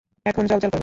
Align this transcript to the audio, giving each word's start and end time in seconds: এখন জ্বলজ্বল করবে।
এখন 0.25 0.43
জ্বলজ্বল 0.45 0.69
করবে। 0.69 0.79